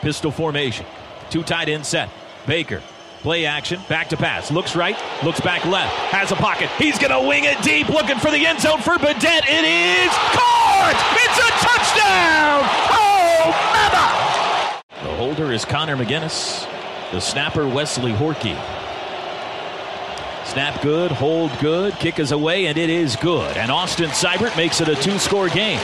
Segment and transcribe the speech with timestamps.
[0.00, 0.86] Pistol formation.
[1.30, 2.08] Two tight end set.
[2.46, 2.82] Baker.
[3.20, 3.80] Play action.
[3.88, 4.50] Back to pass.
[4.50, 4.96] Looks right.
[5.22, 5.94] Looks back left.
[6.10, 6.70] Has a pocket.
[6.78, 7.88] He's going to wing it deep.
[7.88, 9.42] Looking for the end zone for Badet.
[9.46, 10.96] It is caught.
[11.12, 12.62] It's a touchdown.
[12.90, 14.82] Oh, mama.
[15.04, 16.66] The holder is Connor McGinnis.
[17.12, 18.56] The snapper, Wesley Horkey.
[20.46, 23.56] Snap good, hold good, kick is away, and it is good.
[23.56, 25.80] And Austin Seibert makes it a two score game.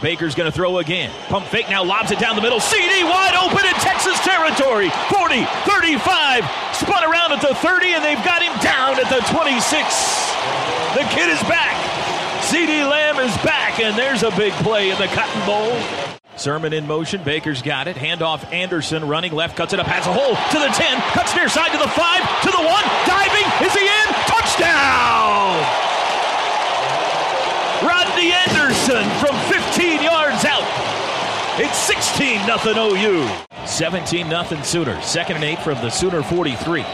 [0.00, 1.10] Baker's going to throw again.
[1.26, 2.60] Pump fake now, lobs it down the middle.
[2.60, 4.90] CeeDee wide open in Texas territory.
[5.10, 9.58] 40, 35, spun around at the 30, and they've got him down at the 26.
[10.94, 11.74] The kid is back.
[12.46, 15.76] CeeDee Lamb is back, and there's a big play in the Cotton Bowl.
[16.38, 17.22] Sermon in motion.
[17.24, 17.96] Baker's got it.
[17.96, 21.48] Handoff Anderson running left, cuts it up, has a hole to the 10, cuts near
[21.48, 23.66] side to the 5, to the 1, diving.
[23.66, 24.08] Is he in?
[24.30, 25.88] Touchdown!
[27.82, 30.66] Rodney Anderson from 15 yards out.
[31.60, 33.28] It's 16 0 OU.
[33.66, 35.04] 17 0 Sooners.
[35.04, 36.84] Second and 8 from the Sooner 43.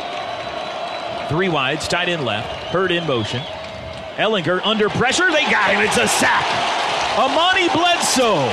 [1.28, 2.48] Three wides, tight end left.
[2.72, 3.42] Heard in motion.
[4.16, 5.30] Ehlinger under pressure.
[5.30, 5.82] They got him.
[5.82, 6.46] It's a sack.
[7.18, 8.48] Amani Bledsoe.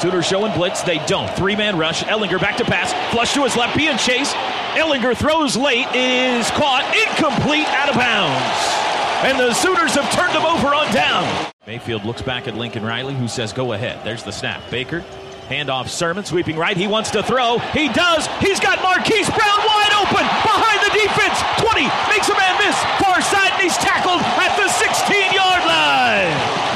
[0.00, 0.82] Sooners showing blitz.
[0.82, 1.30] They don't.
[1.36, 2.02] Three man rush.
[2.02, 2.92] Ehlinger back to pass.
[3.12, 3.76] Flush to his left.
[3.76, 4.34] Being chased.
[4.74, 5.86] Ehlinger throws late.
[5.94, 6.82] Is caught.
[7.08, 7.68] Incomplete.
[7.68, 8.86] Out of bounds.
[9.22, 11.52] And the Sooners have turned him over on down.
[11.68, 14.04] Mayfield looks back at Lincoln Riley, who says, Go ahead.
[14.04, 14.60] There's the snap.
[14.72, 15.04] Baker.
[15.48, 16.76] Handoff Sermon sweeping right.
[16.76, 17.58] He wants to throw.
[17.70, 18.26] He does.
[18.40, 21.38] He's got Marquise Brown wide open behind the defense.
[21.62, 22.76] 20 makes a man miss.
[22.98, 26.66] Far side, and he's tackled at the 16 yard line.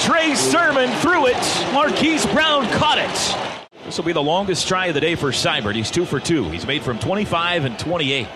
[0.00, 1.72] Trey Sermon threw it.
[1.72, 3.62] Marquise Brown caught it.
[3.84, 5.74] This will be the longest try of the day for Seibert.
[5.74, 6.48] He's two for two.
[6.50, 8.26] He's made from 25 and 28.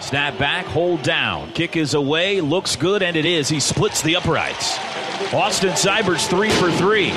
[0.00, 1.52] Snap back, hold down.
[1.52, 3.50] Kick is away, looks good, and it is.
[3.50, 4.78] He splits the uprights.
[5.34, 7.12] Austin Seibert's three for three.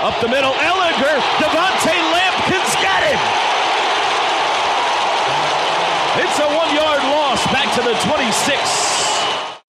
[0.00, 1.16] Up the middle, Ehlinger.
[1.38, 2.98] Du'Vonta Lampkin's got.
[6.18, 8.88] It's a one yard loss back to the 26.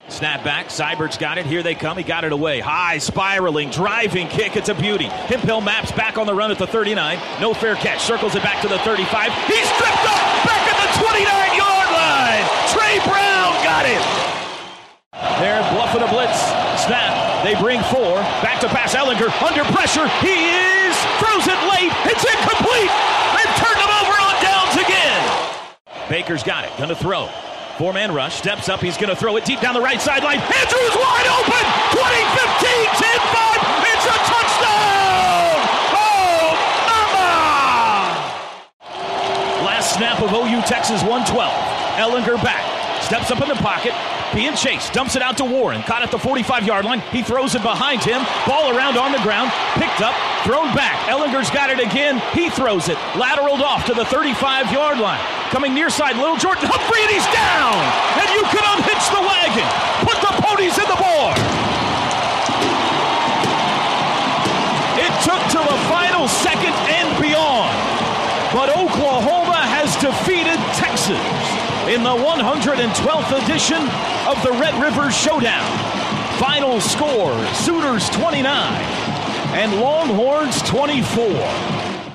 [0.08, 0.68] Snap back.
[0.68, 1.46] Seibert's got it.
[1.46, 1.98] Here they come.
[1.98, 2.60] He got it away.
[2.60, 4.56] High, spiraling, driving kick.
[4.58, 5.06] It's a beauty.
[5.06, 7.20] Hemphill-Mapps back on the run at the 39.
[7.40, 8.02] No fair catch.
[8.02, 9.32] Circles it back to the 35.
[9.48, 12.46] He's stripped up back at the 29 yard line.
[12.74, 14.02] Trey Brown got it.
[15.40, 16.40] They're bluffing a blitz.
[16.84, 17.29] Snap.
[17.44, 18.20] They bring four.
[18.44, 18.96] Back to pass.
[18.96, 20.08] Ehlinger under pressure.
[20.20, 20.80] He is.
[21.50, 21.94] It late.
[22.04, 22.92] It's incomplete.
[23.34, 25.24] They've turned him over on downs again.
[26.10, 26.72] Baker's got it.
[26.78, 27.30] Gonna throw.
[27.80, 30.38] Four man rush, steps up, he's to throw it deep down the right sideline.
[30.38, 31.64] Andrews wide open!
[31.96, 33.88] 20, 15, 10, 5.
[33.88, 35.64] It's a touchdown!
[35.96, 36.60] Oh,
[36.92, 37.24] mama!
[39.64, 41.32] Last snap of OU Texas 112.
[41.96, 42.68] Ehlinger back,
[43.02, 43.94] steps up in the pocket,
[44.34, 47.02] being chased, dumps it out to Warren, caught at the 45 yard line.
[47.12, 50.14] He throws it behind him, ball around on the ground, picked up,
[50.46, 50.98] thrown back.
[51.10, 52.22] Ehlinger's got it again.
[52.34, 55.22] He throws it, lateraled off to the 35 yard line.
[55.50, 57.82] Coming near side, Little Jordan Humphrey, and he's down.
[58.22, 59.68] And you can unhitch the wagon,
[60.06, 61.38] put the ponies in the board.
[65.02, 67.74] It took to the final second and beyond.
[68.54, 71.59] But Oklahoma has defeated Texas
[71.90, 73.82] in the 112th edition
[74.28, 75.66] of the Red River Showdown.
[76.38, 78.46] Final score Sooners 29
[79.56, 81.89] and Longhorns 24.